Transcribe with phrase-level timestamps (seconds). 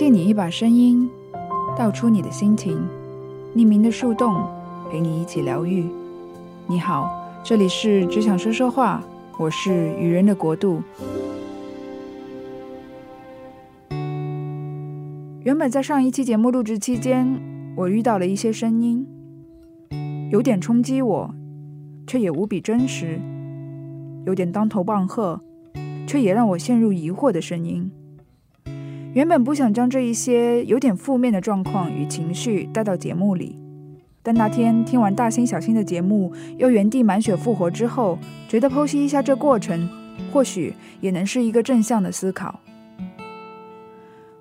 [0.00, 1.10] 借你一把声音，
[1.76, 2.80] 道出你的心情。
[3.54, 4.34] 匿名的树洞，
[4.90, 5.84] 陪你一起疗愈。
[6.66, 7.06] 你好，
[7.44, 9.02] 这里是只想说说话，
[9.38, 10.82] 我是愚人的国度。
[15.42, 17.38] 原本在上一期节目录制期间，
[17.76, 19.06] 我遇到了一些声音，
[20.30, 21.34] 有点冲击我，
[22.06, 23.20] 却也无比真实；
[24.24, 25.42] 有点当头棒喝，
[26.06, 27.90] 却也让我陷入疑惑的声音。
[29.12, 33.58] 原本不想将这一些有点负面的状况与情绪带到节目里，
[34.22, 38.16] 但那天听完大星小星的节目，又原地满血复活之后，
[38.48, 39.88] 觉得剖析一下这过程，
[40.32, 42.60] 或许也能是一个正向的思考。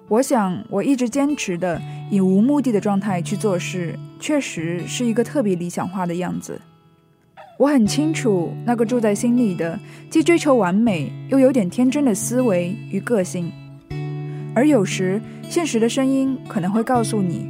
[0.07, 6.61] 我想，我一直坚持的以无目的的状态去做事，确实是一个特别理想化的样子。
[7.57, 9.79] 我很清楚那个住在心里的，
[10.11, 13.51] 既追求完美又有点天真的思维与个性。
[14.59, 17.47] 而有时，现实的声音可能会告诉你，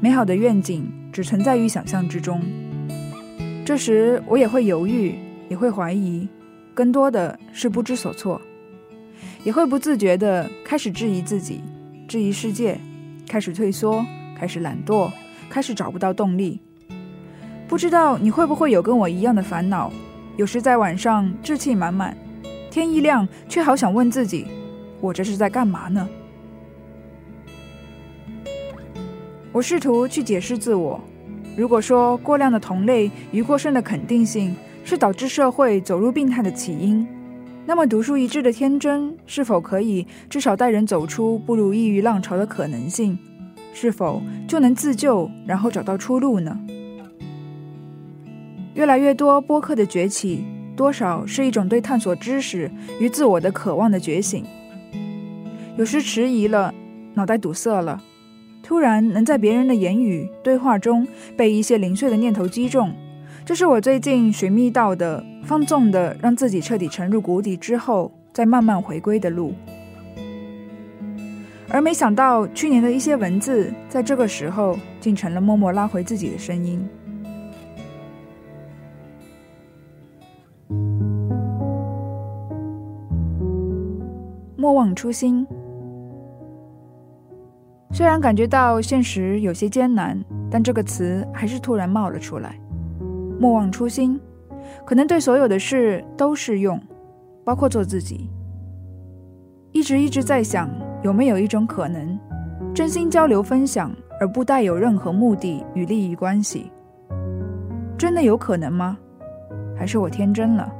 [0.00, 2.40] 美好的愿景只存在于想象之中。
[3.66, 5.14] 这时，我也会犹豫，
[5.50, 6.26] 也会怀疑，
[6.72, 8.40] 更多的是不知所措，
[9.44, 11.60] 也会不自觉地开始质疑自己，
[12.08, 12.80] 质疑世界，
[13.28, 14.02] 开始退缩，
[14.34, 15.12] 开始懒惰，
[15.50, 16.58] 开始找不到动力。
[17.68, 19.92] 不知道你会不会有跟我一样的烦恼？
[20.38, 22.16] 有时在晚上志气满满，
[22.70, 24.46] 天一亮却好想问自己：
[24.98, 26.08] 我这是在干嘛呢？
[29.58, 31.00] 我试图去解释自我。
[31.56, 37.04] 如果说过量的同类与过剩的肯定性是导致社会走入病态的起因，
[37.66, 43.18] 那么独树一帜的天真是否可以至少带人走出步入抑郁浪潮的可能性？
[43.74, 46.56] 是否就能自救，然后找到出路呢？
[48.74, 50.44] 越来越多播客的崛起，
[50.76, 54.44] 多少是一种对探索知识与自我的渴望的觉醒。
[55.76, 56.72] 有时迟疑了，
[57.14, 58.00] 脑袋堵塞了。
[58.68, 62.92] 突然能在别人的言语对话中被一些零碎的念头击中，
[63.42, 69.54] 这是我最近寻觅到的放纵的让自己彻底沉入谷底之后再慢慢回归的路。
[71.70, 76.86] 而没想到去年的一些文字，在这个时候竟成了默默拉回自己的声音。
[84.58, 85.46] 莫忘初心。
[87.98, 90.16] 虽然感觉到现实有些艰难，
[90.48, 92.56] 但这个词还是突然冒了出来。
[93.40, 94.20] 莫忘初心，
[94.86, 96.80] 可能对所有的事都适用，
[97.44, 98.30] 包括做自己。
[99.72, 100.70] 一直一直在想，
[101.02, 102.16] 有没有一种可能，
[102.72, 106.70] 真心交流分享，而不带有任何目的与利益关系？
[107.98, 108.96] 真的有可能吗？
[109.76, 110.72] 还是我天真了？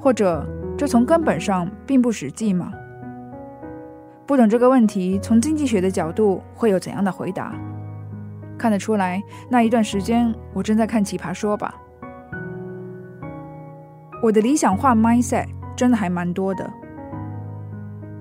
[0.00, 0.42] 或者
[0.74, 2.72] 这从根本上并不实际吗？
[4.30, 7.52] 不懂这个问题，从经济学的角度会有怎样的回答？
[8.56, 11.74] 看得出来，那一段时间我正在看《奇葩说》吧。
[14.22, 16.70] 我的理想化 mindset 真的还蛮多的。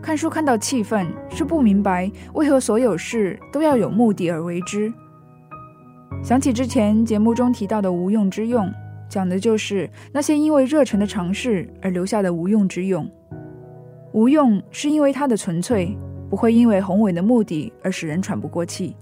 [0.01, 4.91] 看书看到气愤，是不明白为何所有事都要有目的而为之。
[6.23, 8.67] 想起之前节目中提到的无用之用，
[9.07, 13.07] 讲的就是那些因为热忱的尝试而留下的无用之用。
[14.11, 15.97] 无用是因为它的纯粹，
[16.29, 18.95] 不会因为宏伟的目的而使人喘不过气，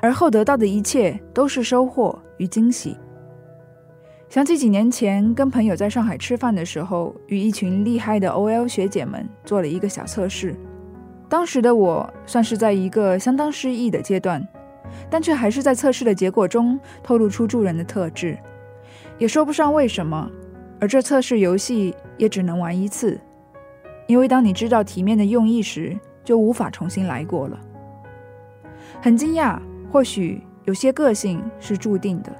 [0.00, 2.96] 而后得到的一切都是收获与惊喜。
[4.28, 10.56] 想起几年前跟朋友在上海吃饭的时候，与一群厉害的 OL 学姐们做了一个小测试。
[11.28, 14.46] 当时的我算是在一个相当失意的阶段，
[15.10, 18.38] 但却还是在测试的结果中透露出助人的特质，
[19.18, 20.30] 也说不上为什么。
[20.80, 23.20] 而这测试游戏也只能玩一次。
[24.06, 27.58] 因为当你知道体面的用意时，就无法重新来过了。
[29.00, 29.58] 很惊讶，
[29.90, 32.32] 或许有些个性是注定的。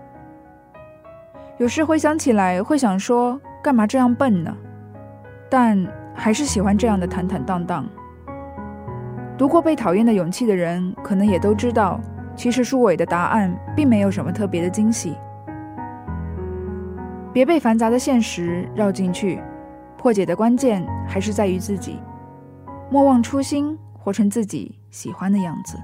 [1.59, 4.57] 有时回想起来，会想说，干嘛这样笨呢？
[5.49, 7.87] 但还是喜欢这样的坦坦荡荡。
[9.39, 12.01] 读过《被讨厌的勇气》的人，可能也都知道，
[12.37, 15.15] 其实书尾的答案并没有什么特别的惊喜。
[17.33, 19.41] 别被繁杂的现实绕进去。
[20.03, 21.97] 破解的关键还是在于自己，
[22.91, 25.79] 莫忘初心，活成自己喜欢的样子。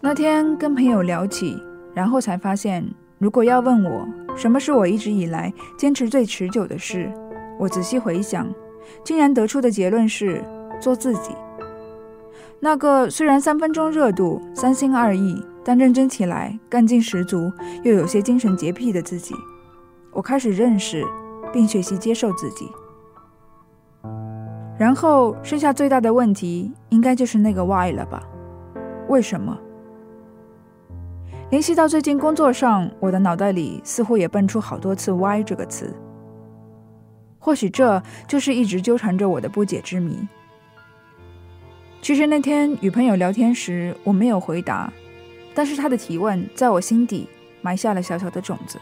[0.00, 1.60] 那天跟朋友聊起，
[1.92, 2.88] 然后才发现，
[3.18, 7.12] 如果要问我什么是我一直以来坚持最持久的事，
[7.58, 8.46] 我仔细回想，
[9.02, 10.40] 竟然得出的结论是
[10.80, 11.34] 做自己。
[12.64, 17.50] 那个虽然三分钟热度、三心二意，但认真起来，干劲十足，
[17.82, 19.34] 又有些精神洁癖的自己，
[20.12, 21.04] 我开始认识
[21.52, 22.70] 并学习接受自己。
[24.78, 28.22] 然后剩下最大的问题，应该就是那个 why 了吧？
[29.08, 29.58] 为什么？
[31.50, 35.92] 联系到最近工作上，我的脑袋里似乎也蹦出好多次 why 这个词。
[37.40, 40.16] 或许这就是一直纠缠着我的不解之谜。
[42.02, 44.92] 其实那天与朋友聊天时，我没有回答。
[45.54, 47.28] 但是他的提问在我心底
[47.60, 48.80] 埋下了小小的种子。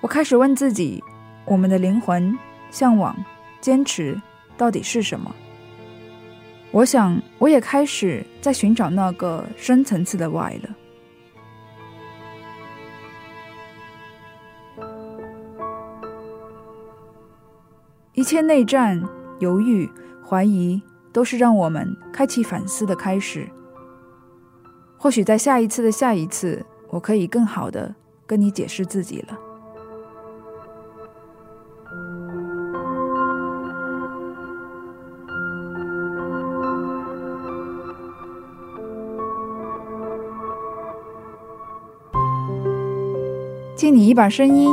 [0.00, 1.00] 我开始问自己：
[1.44, 2.36] 我们的灵魂、
[2.72, 3.16] 向往、
[3.60, 4.20] 坚持
[4.56, 5.32] 到底是什么？
[6.72, 10.70] 我想，我也开始在寻找那个深层次的 why 了。
[18.14, 19.00] 一切内战、
[19.38, 19.88] 犹豫、
[20.28, 20.82] 怀疑，
[21.12, 23.48] 都是让我们开启反思的开始。
[24.96, 27.94] 或许在下一次的下一次，我可以更好的
[28.26, 29.38] 跟你解释自己了。
[43.74, 44.70] 借你一把声音，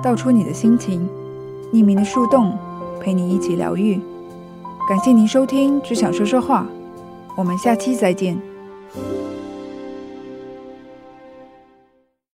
[0.00, 1.08] 道出你的心情，
[1.72, 2.56] 匿名的树洞，
[3.00, 4.00] 陪你一起疗愈。
[4.88, 6.66] 感谢您收听《只想说说话》，
[7.36, 8.51] 我们下期再见。